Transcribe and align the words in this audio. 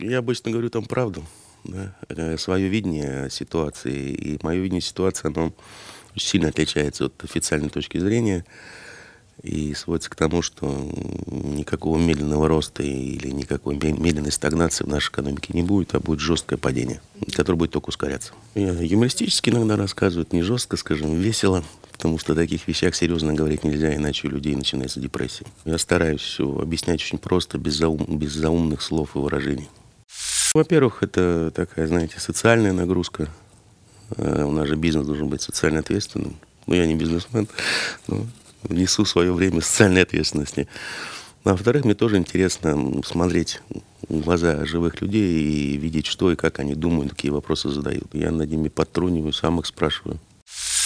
Я 0.00 0.18
обычно 0.18 0.52
говорю 0.52 0.70
там 0.70 0.84
правду, 0.84 1.24
да, 1.64 1.92
э, 2.08 2.38
свое 2.38 2.68
видение 2.68 3.28
ситуации. 3.30 4.12
И 4.12 4.38
мое 4.44 4.60
видение 4.60 4.80
ситуации, 4.80 5.26
оно 5.26 5.52
сильно 6.14 6.50
отличается 6.50 7.06
от 7.06 7.24
официальной 7.24 7.68
точки 7.68 7.98
зрения 7.98 8.44
и 9.42 9.74
сводится 9.74 10.08
к 10.08 10.14
тому, 10.14 10.40
что 10.40 10.68
никакого 11.26 11.98
медленного 11.98 12.46
роста 12.46 12.84
или 12.84 13.30
никакой 13.30 13.74
медленной 13.74 14.30
стагнации 14.30 14.84
в 14.84 14.86
нашей 14.86 15.10
экономике 15.10 15.52
не 15.52 15.64
будет, 15.64 15.96
а 15.96 16.00
будет 16.00 16.20
жесткое 16.20 16.58
падение, 16.58 17.00
которое 17.34 17.56
будет 17.58 17.72
только 17.72 17.88
ускоряться. 17.88 18.34
Я 18.54 18.70
юмористически 18.70 19.50
иногда 19.50 19.74
рассказывают, 19.74 20.32
не 20.32 20.42
жестко, 20.42 20.76
скажем, 20.76 21.16
весело, 21.16 21.64
потому 21.90 22.18
что 22.18 22.34
о 22.34 22.36
таких 22.36 22.68
вещах 22.68 22.94
серьезно 22.94 23.34
говорить 23.34 23.64
нельзя, 23.64 23.92
иначе 23.96 24.28
у 24.28 24.30
людей 24.30 24.54
начинается 24.54 25.00
депрессия. 25.00 25.46
Я 25.64 25.76
стараюсь 25.76 26.20
все 26.20 26.56
объяснять 26.56 27.02
очень 27.02 27.18
просто, 27.18 27.58
без, 27.58 27.74
заум, 27.74 28.16
без 28.16 28.32
заумных 28.32 28.80
слов 28.80 29.16
и 29.16 29.18
выражений. 29.18 29.68
Во-первых, 30.58 31.04
это 31.04 31.52
такая, 31.54 31.86
знаете, 31.86 32.18
социальная 32.18 32.72
нагрузка. 32.72 33.28
Э, 34.16 34.42
у 34.42 34.50
нас 34.50 34.66
же 34.66 34.74
бизнес 34.74 35.06
должен 35.06 35.28
быть 35.28 35.40
социально 35.40 35.78
ответственным. 35.78 36.34
Ну, 36.66 36.74
я 36.74 36.84
не 36.84 36.96
бизнесмен, 36.96 37.46
но 38.08 38.26
несу 38.68 39.04
свое 39.04 39.32
время 39.32 39.60
социальной 39.60 40.02
ответственности. 40.02 40.66
А 41.44 41.50
во-вторых, 41.50 41.84
мне 41.84 41.94
тоже 41.94 42.16
интересно 42.16 42.76
смотреть 43.06 43.62
в 44.08 44.18
глаза 44.18 44.64
живых 44.64 45.00
людей 45.00 45.44
и 45.44 45.76
видеть, 45.76 46.06
что 46.06 46.32
и 46.32 46.34
как 46.34 46.58
они 46.58 46.74
думают, 46.74 47.12
какие 47.12 47.30
вопросы 47.30 47.68
задают. 47.68 48.12
Я 48.12 48.32
над 48.32 48.50
ними 48.50 48.66
подтруниваю, 48.66 49.32
сам 49.32 49.60
их 49.60 49.66
спрашиваю. 49.66 50.18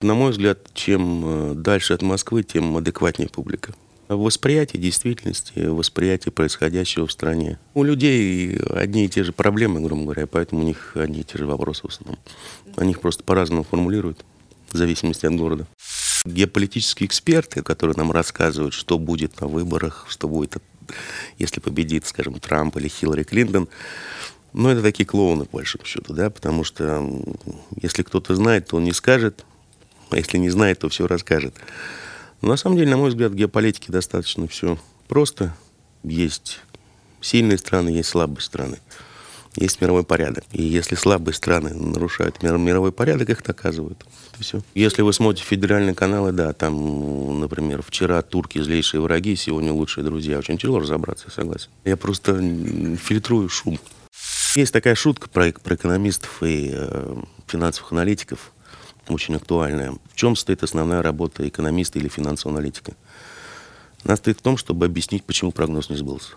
На 0.00 0.14
мой 0.14 0.30
взгляд, 0.30 0.60
чем 0.74 1.24
э, 1.24 1.54
дальше 1.56 1.92
от 1.92 2.02
Москвы, 2.02 2.44
тем 2.44 2.76
адекватнее 2.76 3.28
публика. 3.28 3.74
Восприятие 4.08 4.80
действительности, 4.80 5.58
восприятие 5.66 6.30
происходящего 6.30 7.06
в 7.06 7.12
стране. 7.12 7.58
У 7.74 7.82
людей 7.82 8.56
одни 8.56 9.06
и 9.06 9.08
те 9.08 9.24
же 9.24 9.32
проблемы, 9.32 9.80
грубо 9.80 10.02
говоря, 10.02 10.26
поэтому 10.26 10.62
у 10.62 10.64
них 10.64 10.92
одни 10.94 11.20
и 11.20 11.24
те 11.24 11.38
же 11.38 11.46
вопросы 11.46 11.82
в 11.82 11.86
основном. 11.86 12.18
Они 12.76 12.92
их 12.92 13.00
просто 13.00 13.24
по-разному 13.24 13.64
формулируют, 13.64 14.24
в 14.70 14.76
зависимости 14.76 15.26
от 15.26 15.34
города. 15.34 15.66
Геополитические 16.24 17.08
эксперты, 17.08 17.62
которые 17.62 17.96
нам 17.96 18.12
рассказывают, 18.12 18.74
что 18.74 18.98
будет 18.98 19.40
на 19.40 19.48
выборах, 19.48 20.06
что 20.08 20.28
будет, 20.28 20.56
если 21.38 21.60
победит, 21.60 22.06
скажем, 22.06 22.34
Трамп 22.34 22.76
или 22.76 22.88
Хиллари 22.88 23.24
Клинтон, 23.24 23.68
ну, 24.52 24.68
это 24.70 24.82
такие 24.82 25.04
клоуны, 25.04 25.44
по 25.44 25.58
большому 25.58 25.84
счету, 25.84 26.14
да, 26.14 26.30
потому 26.30 26.64
что 26.64 27.04
если 27.82 28.02
кто-то 28.02 28.34
знает, 28.34 28.68
то 28.68 28.76
он 28.76 28.84
не 28.84 28.92
скажет, 28.92 29.44
а 30.10 30.16
если 30.16 30.38
не 30.38 30.48
знает, 30.48 30.78
то 30.78 30.88
все 30.88 31.06
расскажет. 31.06 31.54
Но 32.42 32.48
на 32.48 32.56
самом 32.56 32.76
деле, 32.76 32.90
на 32.90 32.96
мой 32.96 33.10
взгляд, 33.10 33.32
в 33.32 33.34
геополитике 33.34 33.92
достаточно 33.92 34.46
все 34.48 34.78
просто. 35.08 35.54
Есть 36.02 36.60
сильные 37.20 37.58
страны, 37.58 37.90
есть 37.90 38.10
слабые 38.10 38.42
страны 38.42 38.78
есть 39.56 39.80
мировой 39.80 40.04
порядок. 40.04 40.44
И 40.52 40.62
если 40.62 40.94
слабые 40.94 41.34
страны 41.34 41.74
нарушают 41.74 42.42
мировой 42.42 42.92
порядок, 42.92 43.30
их 43.30 43.46
наказывают. 43.46 44.04
Это 44.32 44.42
все. 44.42 44.60
Если 44.74 45.02
вы 45.02 45.12
смотрите 45.12 45.46
федеральные 45.46 45.94
каналы, 45.94 46.32
да, 46.32 46.52
там, 46.52 47.40
например, 47.40 47.82
вчера 47.82 48.22
турки 48.22 48.60
злейшие 48.60 49.00
враги, 49.00 49.36
сегодня 49.36 49.72
лучшие 49.72 50.04
друзья. 50.04 50.38
Очень 50.38 50.58
тяжело 50.58 50.80
разобраться, 50.80 51.26
я 51.28 51.32
согласен. 51.32 51.68
Я 51.84 51.96
просто 51.96 52.38
фильтрую 52.96 53.48
шум. 53.48 53.78
Есть 54.54 54.72
такая 54.72 54.94
шутка 54.94 55.28
про, 55.28 55.52
про 55.52 55.74
экономистов 55.74 56.42
и 56.42 56.70
э, 56.72 57.16
финансовых 57.46 57.92
аналитиков, 57.92 58.52
очень 59.08 59.36
актуальная. 59.36 59.92
В 60.12 60.16
чем 60.16 60.36
стоит 60.36 60.62
основная 60.62 61.02
работа 61.02 61.46
экономиста 61.48 61.98
или 61.98 62.08
финансового 62.08 62.58
аналитика? 62.58 62.94
Она 64.04 64.16
стоит 64.16 64.38
в 64.38 64.42
том, 64.42 64.56
чтобы 64.56 64.86
объяснить, 64.86 65.24
почему 65.24 65.52
прогноз 65.52 65.90
не 65.90 65.96
сбылся. 65.96 66.34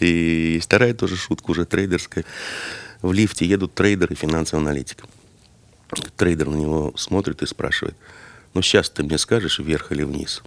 И 0.00 0.58
вторая 0.62 0.94
тоже 0.94 1.16
шутка 1.16 1.50
уже 1.50 1.64
трейдерская. 1.64 2.24
В 3.02 3.12
лифте 3.12 3.46
едут 3.46 3.74
трейдеры 3.74 4.14
и 4.14 4.16
финансовый 4.16 4.60
аналитик. 4.60 5.04
Трейдер 6.16 6.48
на 6.48 6.56
него 6.56 6.92
смотрит 6.96 7.42
и 7.42 7.46
спрашивает, 7.46 7.96
ну 8.54 8.62
сейчас 8.62 8.90
ты 8.90 9.02
мне 9.04 9.18
скажешь, 9.18 9.58
вверх 9.58 9.92
или 9.92 10.02
вниз? 10.02 10.42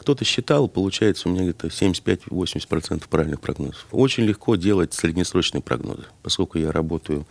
Кто-то 0.00 0.24
считал, 0.24 0.68
получается 0.68 1.28
у 1.28 1.32
меня 1.32 1.44
где-то 1.44 1.68
75-80% 1.68 3.08
правильных 3.08 3.40
прогнозов. 3.40 3.86
Очень 3.90 4.24
легко 4.24 4.56
делать 4.56 4.92
среднесрочные 4.92 5.62
прогнозы, 5.62 6.04
поскольку 6.22 6.58
я 6.58 6.72
работаю 6.72 7.26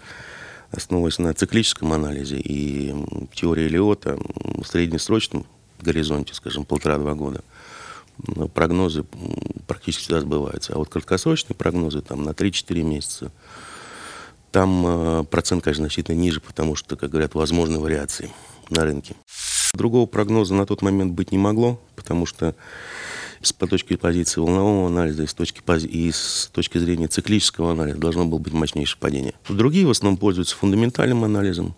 основываясь 0.74 1.20
на 1.20 1.34
циклическом 1.34 1.94
анализе 1.94 2.38
и 2.38 2.94
теории 3.34 3.68
Лиота 3.68 4.18
в 4.18 4.66
среднесрочном 4.66 5.46
горизонте, 5.82 6.34
скажем, 6.34 6.66
полтора-два 6.66 7.14
года– 7.14 7.44
прогнозы 8.54 9.06
практически 9.68 10.04
всегда 10.04 10.22
сбываются. 10.22 10.74
А 10.74 10.78
вот 10.78 10.90
краткосрочные 10.90 11.56
прогнозы 11.56 12.02
там 12.02 12.24
на 12.24 12.30
3-4 12.30 12.82
месяца, 12.82 13.32
там 14.52 14.86
э, 14.86 15.24
процент, 15.24 15.64
конечно, 15.64 15.84
значительно 15.84 16.16
ниже, 16.16 16.40
потому 16.40 16.76
что, 16.76 16.96
как 16.96 17.10
говорят, 17.10 17.34
возможны 17.34 17.80
вариации 17.80 18.32
на 18.70 18.84
рынке. 18.84 19.16
Другого 19.74 20.06
прогноза 20.06 20.54
на 20.54 20.66
тот 20.66 20.82
момент 20.84 21.14
быть 21.14 21.32
не 21.32 21.40
могло, 21.40 21.82
потому 21.96 22.26
что 22.26 22.56
с 23.44 23.54
точки 23.54 23.96
позиции 23.96 24.40
волнового 24.40 24.88
анализа 24.88 25.24
и 25.24 25.28
с 25.28 25.34
точки, 25.34 25.62
и 25.86 26.12
с 26.12 26.50
точки 26.54 26.78
зрения 26.78 27.08
циклического 27.08 27.72
анализа 27.72 27.98
должно 27.98 28.26
было 28.26 28.40
быть 28.40 28.54
мощнейшее 28.54 28.98
падение. 29.00 29.34
Другие 29.48 29.86
в 29.86 29.90
основном 29.90 30.18
пользуются 30.18 30.56
фундаментальным 30.56 31.24
анализом. 31.24 31.76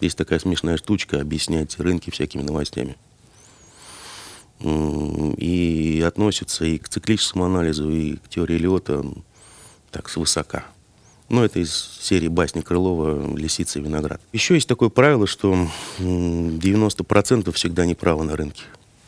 Есть 0.00 0.18
такая 0.18 0.38
смешная 0.38 0.76
штучка 0.76 1.20
объяснять 1.20 1.78
рынки 1.78 2.10
всякими 2.10 2.42
новостями 2.42 2.96
и 4.60 6.02
относится 6.06 6.64
и 6.64 6.78
к 6.78 6.88
циклическому 6.88 7.44
анализу, 7.44 7.90
и 7.90 8.16
к 8.16 8.28
теории 8.28 8.56
Лиота 8.56 9.04
так 9.90 10.08
свысока. 10.08 10.64
Ну, 11.28 11.42
это 11.42 11.58
из 11.58 11.98
серии 12.00 12.28
басни 12.28 12.60
Крылова 12.60 13.36
«Лисица 13.36 13.80
и 13.80 13.82
виноград». 13.82 14.20
Еще 14.32 14.54
есть 14.54 14.68
такое 14.68 14.88
правило, 14.88 15.26
что 15.26 15.68
90% 15.98 17.52
всегда 17.52 17.84
неправы 17.84 18.24
на 18.24 18.36
рынке 18.36 18.62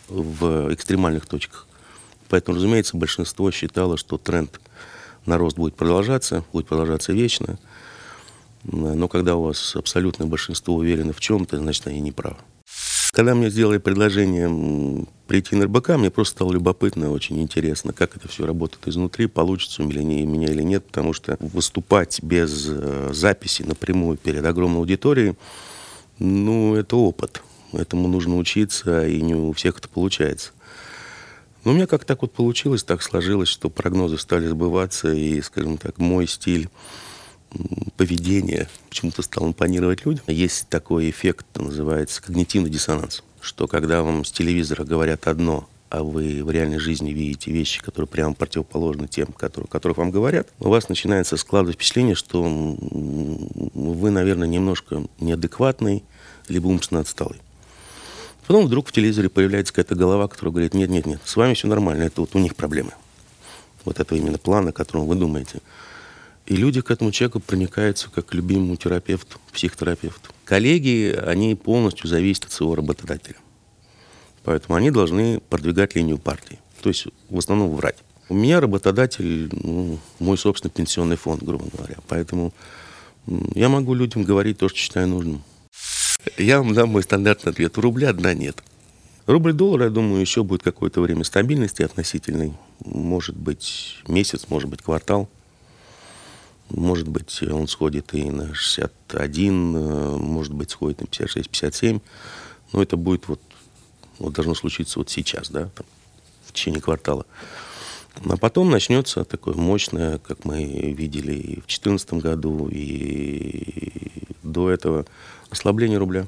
в 0.09 0.73
экстремальных 0.73 1.27
точках. 1.27 1.67
Поэтому, 2.29 2.57
разумеется, 2.57 2.97
большинство 2.97 3.51
считало, 3.51 3.97
что 3.97 4.19
тренд 4.19 4.61
на 5.27 5.39
рост 5.39 5.57
будет 5.57 5.75
продолжаться, 5.75 6.45
будет 6.53 6.67
продолжаться 6.67 7.13
вечно. 7.13 7.59
Но 8.65 9.09
когда 9.09 9.37
у 9.37 9.45
вас 9.45 9.77
абсолютное 9.77 10.27
большинство 10.27 10.75
уверено 10.75 11.13
в 11.13 11.21
чем-то, 11.21 11.59
значит, 11.59 11.87
они 11.87 12.01
не 12.01 12.13
правы. 12.13 12.39
Когда 13.13 13.35
мне 13.35 13.49
сделали 13.49 13.79
предложение 13.79 15.07
прийти 15.27 15.57
на 15.57 15.65
РБК, 15.65 15.91
мне 15.97 16.11
просто 16.11 16.37
стало 16.37 16.53
любопытно, 16.53 17.11
очень 17.11 17.41
интересно, 17.41 17.93
как 17.93 18.17
это 18.17 18.29
все 18.29 18.47
работает 18.47 18.87
изнутри, 18.87 19.27
получится 19.27 19.83
у 19.83 19.87
меня, 19.87 20.03
меня 20.27 20.49
или 20.49 20.63
нет, 20.63 20.85
потому 20.85 21.15
что 21.15 21.37
выступать 21.41 22.23
без 22.23 22.67
э, 22.69 23.11
записи 23.13 23.63
напрямую 23.63 24.19
перед 24.19 24.45
огромной 24.45 24.81
аудиторией, 24.81 25.37
ну, 26.19 26.75
это 26.75 26.97
опыт. 26.97 27.43
Этому 27.73 28.09
нужно 28.09 28.37
учиться, 28.37 29.07
и 29.07 29.21
не 29.21 29.35
у 29.35 29.53
всех 29.53 29.79
это 29.79 29.89
получается. 29.89 30.53
Но 31.65 31.73
у 31.73 31.75
меня 31.75 31.87
как 31.87 32.05
так 32.05 32.23
вот 32.23 32.33
получилось, 32.33 32.83
так 32.83 33.03
сложилось, 33.03 33.49
что 33.49 33.69
прогнозы 33.69 34.17
стали 34.17 34.47
сбываться, 34.47 35.13
и, 35.13 35.41
скажем 35.43 35.77
так, 35.77 35.99
мой 35.99 36.27
стиль 36.27 36.69
поведение 37.97 38.69
почему-то 38.89 39.23
стал 39.23 39.47
импонировать 39.47 40.05
людям. 40.07 40.25
Есть 40.29 40.69
такой 40.69 41.11
эффект, 41.11 41.47
называется 41.57 42.23
когнитивный 42.23 42.71
диссонанс, 42.71 43.23
что 43.41 43.67
когда 43.67 44.03
вам 44.03 44.25
с 44.25 44.31
телевизора 44.31 44.85
говорят 44.85 45.27
одно, 45.27 45.69
а 45.91 46.03
вы 46.03 46.45
в 46.45 46.51
реальной 46.51 46.79
жизни 46.79 47.11
видите 47.11 47.51
вещи, 47.51 47.83
которые 47.83 48.09
прямо 48.09 48.35
противоположны 48.35 49.09
тем, 49.09 49.29
которые, 49.29 49.69
которых 49.69 49.97
вам 49.99 50.11
говорят, 50.11 50.49
у 50.61 50.69
вас 50.69 50.89
начинается 50.89 51.37
складывать 51.37 51.77
впечатление, 51.77 52.15
что 52.15 52.43
вы, 52.43 54.11
наверное, 54.11 54.47
немножко 54.47 55.05
неадекватный, 55.19 56.05
либо 56.49 56.67
умственно 56.67 57.01
отсталый. 57.01 57.41
Потом 58.49 58.65
вдруг 58.65 58.89
в 58.89 58.93
телевизоре 58.93 59.29
появляется 59.29 59.75
какая-то 59.75 59.95
голова, 59.95 60.27
которая 60.27 60.53
говорит, 60.53 60.73
нет-нет-нет, 60.73 61.21
с 61.23 61.37
вами 61.37 61.53
все 61.53 61.69
нормально, 61.69 62.05
это 62.05 62.23
вот 62.23 62.35
у 62.35 62.39
них 62.39 62.57
проблемы. 62.57 62.93
Вот 63.85 64.01
этого 64.01 64.17
именно 64.17 64.39
плана, 64.39 64.71
о 64.71 64.73
котором 64.73 65.07
вы 65.07 65.17
думаете. 65.17 65.61
И 66.47 66.57
люди 66.57 66.81
к 66.81 66.91
этому 66.91 67.13
человеку 67.13 67.41
проникаются 67.41 68.09
как 68.09 68.25
к 68.25 68.35
любимому 68.35 68.77
терапевту, 68.77 69.39
психотерапевту. 69.53 70.31
Коллеги, 70.47 71.15
они 71.27 71.55
полностью 71.57 72.09
зависят 72.09 72.47
от 72.47 72.53
своего 72.53 72.75
работодателя. 72.75 73.37
Поэтому 74.45 74.77
они 74.77 74.91
должны 74.91 75.41
продвигать 75.51 75.95
линию 75.95 76.17
партии. 76.17 76.59
То 76.81 76.89
есть 76.89 77.07
в 77.29 77.37
основном 77.37 77.75
врать. 77.75 77.99
У 78.31 78.35
меня 78.35 78.61
работодатель, 78.61 79.51
ну, 79.53 79.99
мой 80.21 80.39
собственный 80.39 80.73
пенсионный 80.73 81.17
фонд, 81.17 81.43
грубо 81.43 81.67
говоря. 81.71 81.97
Поэтому 82.09 82.55
я 83.55 83.69
могу 83.69 83.93
людям 83.93 84.25
говорить 84.25 84.57
то, 84.57 84.71
что 84.71 84.79
считаю 84.79 85.07
нужным. 85.09 85.43
Я 86.37 86.59
вам 86.59 86.75
дам 86.75 86.91
мой 86.91 87.03
стандартный 87.03 87.53
ответ. 87.53 87.79
У 87.79 87.81
рубля 87.81 88.13
дна 88.13 88.35
нет. 88.35 88.63
Рубль-доллар, 89.27 89.85
я 89.85 89.91
думаю, 89.91 90.21
еще 90.21 90.43
будет 90.43 90.63
какое-то 90.63 91.01
время 91.01 91.25
стабильности 91.25 91.83
относительной. 91.83 92.55
Может 92.85 93.37
быть 93.37 93.99
месяц, 94.09 94.47
может 94.49 94.69
быть 94.69 94.83
квартал. 94.83 95.29
Может 96.71 97.09
быть, 97.09 97.43
он 97.43 97.67
сходит 97.69 98.15
и 98.15 98.31
на 98.31 98.55
61, 98.55 99.77
э, 99.77 100.17
может 100.17 100.53
быть, 100.53 100.71
сходит 100.71 101.01
на 101.01 101.05
56-57. 101.05 102.01
Но 102.73 102.83
это 102.83 102.97
будет 102.97 103.29
вот, 103.29 103.41
вот 104.19 104.35
должно 104.35 104.55
случиться 104.55 104.99
вот 104.99 105.09
сейчас, 105.09 105.51
да, 105.51 105.71
там, 105.75 105.87
в 106.47 106.53
течение 106.53 106.81
квартала. 106.81 107.25
А 108.29 108.37
потом 108.37 108.71
начнется 108.71 109.25
такое 109.25 109.55
мощное, 109.55 110.19
как 110.19 110.45
мы 110.45 110.65
видели 110.65 111.35
и 111.35 111.53
в 111.61 111.67
2014 111.67 112.15
году, 112.15 112.69
и 112.71 114.08
до 114.49 114.71
этого, 114.71 115.07
ослабление 115.51 115.99
рубля, 115.99 116.27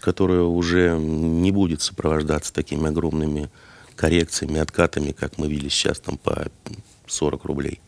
которое 0.00 0.42
уже 0.42 0.96
не 0.98 1.50
будет 1.50 1.82
сопровождаться 1.82 2.52
такими 2.52 2.88
огромными 2.88 3.50
коррекциями, 3.96 4.58
откатами, 4.58 5.12
как 5.12 5.38
мы 5.38 5.48
видели 5.48 5.68
сейчас 5.68 6.00
там 6.00 6.18
по 6.18 6.46
40 7.06 7.44
рублей. 7.44 7.80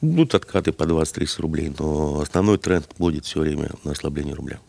Будут 0.00 0.34
откаты 0.34 0.72
по 0.72 0.84
20-30 0.84 1.40
рублей, 1.40 1.72
но 1.78 2.20
основной 2.20 2.58
тренд 2.58 2.86
будет 2.98 3.24
все 3.24 3.40
время 3.40 3.70
на 3.82 3.92
ослабление 3.92 4.34
рубля. 4.34 4.60